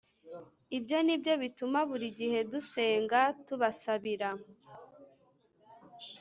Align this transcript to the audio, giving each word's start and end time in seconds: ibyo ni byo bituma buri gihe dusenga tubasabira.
ibyo 0.77 0.97
ni 1.05 1.15
byo 1.21 1.33
bituma 1.41 1.79
buri 1.89 2.07
gihe 2.19 2.39
dusenga 2.51 3.19
tubasabira. 3.45 4.29